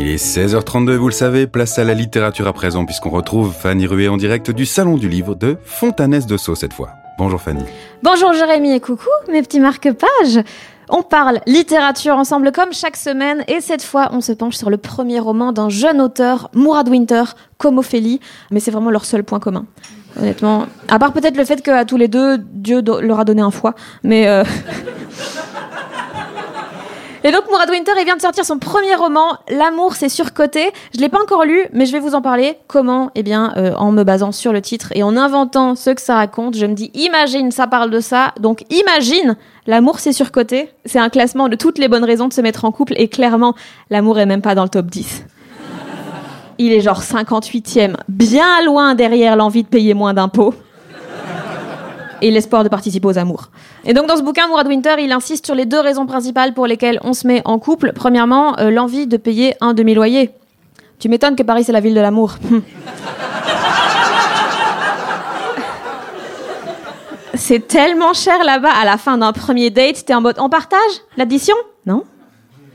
[0.00, 3.84] Il est 16h32, vous le savez, place à la littérature à présent puisqu'on retrouve Fanny
[3.84, 6.90] Rué en direct du Salon du Livre de Fontanès de Sceaux cette fois.
[7.18, 7.64] Bonjour Fanny.
[8.04, 10.38] Bonjour Jérémy et coucou mes petits marque-pages.
[10.88, 14.76] On parle littérature ensemble comme chaque semaine et cette fois on se penche sur le
[14.76, 17.24] premier roman d'un jeune auteur, Mourad Winter,
[17.56, 18.20] comme Ophélie,
[18.52, 19.66] mais c'est vraiment leur seul point commun.
[20.16, 23.50] Honnêtement, à part peut-être le fait qu'à tous les deux, Dieu leur a donné un
[23.50, 24.28] foie, mais...
[24.28, 24.44] euh,
[27.28, 30.70] Et donc Mourad Winter, il vient de sortir son premier roman, L'amour c'est surcoté.
[30.94, 32.56] Je l'ai pas encore lu, mais je vais vous en parler.
[32.68, 33.10] Comment?
[33.14, 36.14] Eh bien, euh, en me basant sur le titre et en inventant ce que ça
[36.14, 36.56] raconte.
[36.56, 38.32] Je me dis, imagine, ça parle de ça.
[38.40, 40.70] Donc imagine, l'amour c'est surcoté.
[40.86, 43.54] C'est un classement de toutes les bonnes raisons de se mettre en couple et clairement,
[43.90, 45.26] l'amour est même pas dans le top 10.
[46.56, 50.54] Il est genre 58e, bien loin derrière l'envie de payer moins d'impôts
[52.22, 53.50] et l'espoir de participer aux amours.
[53.84, 56.66] Et donc dans ce bouquin, Mourad Winter, il insiste sur les deux raisons principales pour
[56.66, 57.92] lesquelles on se met en couple.
[57.94, 60.30] Premièrement, euh, l'envie de payer un demi-loyer.
[60.98, 62.36] Tu m'étonnes que Paris c'est la ville de l'amour.
[67.34, 68.72] C'est tellement cher là-bas.
[68.78, 70.80] À la fin d'un premier date, t'es en mode on partage
[71.16, 71.54] l'addition?
[71.86, 72.02] Non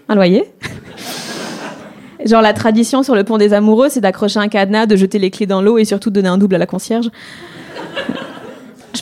[0.07, 0.51] Un loyer?
[2.25, 5.29] Genre la tradition sur le pont des amoureux, c'est d'accrocher un cadenas, de jeter les
[5.29, 7.09] clés dans l'eau et surtout de donner un double à la concierge.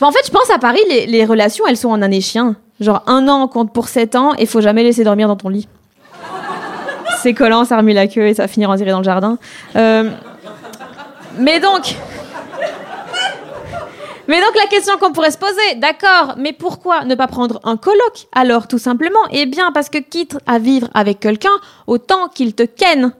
[0.01, 2.55] En fait, je pense à Paris, les, relations, elles sont en année chien.
[2.79, 5.67] Genre, un an compte pour sept ans et faut jamais laisser dormir dans ton lit.
[7.21, 9.37] C'est collant, ça remue la queue et ça va finir en dans le jardin.
[9.75, 10.09] Euh,
[11.37, 11.95] Mais donc...
[14.27, 17.75] Mais donc la question qu'on pourrait se poser, d'accord, mais pourquoi ne pas prendre un
[17.75, 19.19] coloc alors tout simplement?
[19.31, 21.51] Eh bien parce que quitte à vivre avec quelqu'un,
[21.85, 23.11] autant qu'il te ken.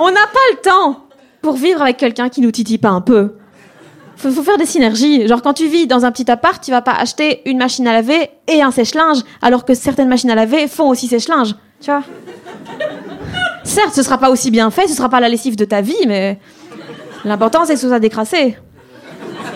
[0.00, 1.04] On n'a pas le temps
[1.42, 3.34] pour vivre avec quelqu'un qui nous titille pas un peu.
[4.18, 5.26] Faut, faut faire des synergies.
[5.26, 7.92] Genre quand tu vis dans un petit appart, tu vas pas acheter une machine à
[7.92, 11.54] laver et un sèche-linge, alors que certaines machines à laver font aussi sèche-linge.
[11.80, 12.02] Tu vois?
[13.64, 16.06] Certes, ce sera pas aussi bien fait, ce sera pas la lessive de ta vie,
[16.06, 16.38] mais
[17.24, 18.56] l'important c'est que ce soit décrassé.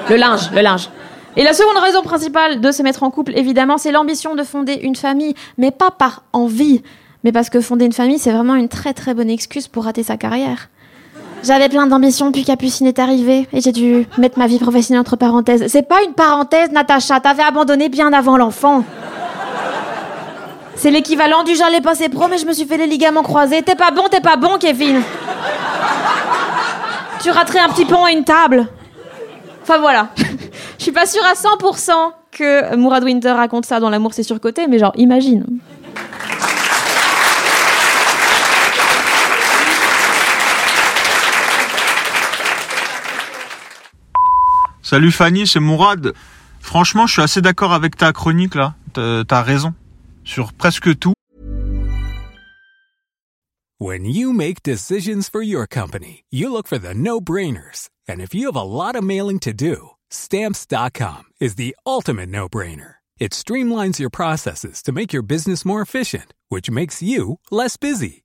[0.09, 0.89] Le linge, le linge.
[1.37, 4.75] Et la seconde raison principale de se mettre en couple, évidemment, c'est l'ambition de fonder
[4.75, 6.83] une famille, mais pas par envie,
[7.25, 10.03] mais parce que fonder une famille, c'est vraiment une très très bonne excuse pour rater
[10.03, 10.69] sa carrière.
[11.43, 15.17] J'avais plein d'ambitions puis Capucine est arrivée et j'ai dû mettre ma vie professionnelle entre
[15.17, 15.65] parenthèses.
[15.69, 18.85] C'est pas une parenthèse, Natacha, t'avais abandonné bien avant l'enfant.
[20.77, 23.63] C'est l'équivalent du j'allais passer pro mais je me suis fait les ligaments croisés.
[23.63, 25.03] T'es pas bon, t'es pas bon, Kevin.
[27.21, 28.69] Tu raterais un petit pont et une table.
[29.63, 30.09] Enfin voilà.
[30.79, 31.91] Je suis pas sûre à 100%
[32.33, 35.45] que Mourad Winter raconte ça dans L'amour c'est surcoté, mais genre imagine.
[44.93, 46.13] Salut Fanny, c'est Mourad.
[46.61, 48.75] Franchement, je suis assez d'accord avec ta chronique là.
[48.93, 49.73] T'as raison.
[50.23, 51.15] Sur presque tout.
[53.81, 57.89] When you make decisions for your company, you look for the no-brainers.
[58.07, 62.97] And if you have a lot of mailing to do, stamps.com is the ultimate no-brainer.
[63.19, 68.25] It streamlines your processes to make your business more efficient, which makes you less busy.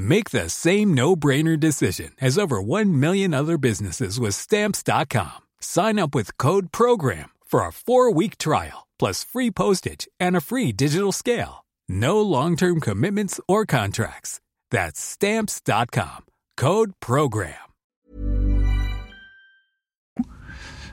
[0.00, 5.40] Make the same no-brainer decision as over 1 million other businesses with stamps.com.
[5.60, 10.72] Sign up with code program for a 4-week trial plus free postage and a free
[10.72, 11.64] digital scale.
[11.88, 14.38] No long-term commitments or contracts.
[14.70, 16.26] That's stamps.com.
[16.56, 17.54] Code program.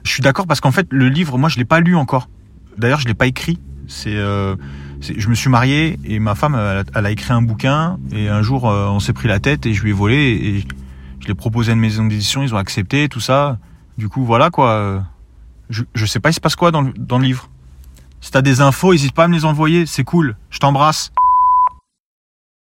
[0.04, 2.28] Je suis d'accord parce qu'en fait, le livre, moi, je l'ai pas lu encore.
[2.78, 3.60] D'ailleurs, je l'ai pas écrit.
[3.88, 4.56] C'est, euh,
[5.02, 8.70] je me suis marié et ma femme, elle, a- écrit un bouquin et un jour,
[8.70, 10.66] euh, on s'est pris la tête et je lui ai volé et
[11.20, 13.58] je l'ai proposé à une maison d'édition, ils ont accepté tout ça.
[13.98, 15.04] Du coup, voilà quoi.
[15.70, 17.50] Je, je sais pas, il se passe quoi dans dans le livre?
[18.22, 20.36] Si t'as des infos, n'hésite pas à me les envoyer, c'est cool.
[20.50, 21.12] Je t'embrasse.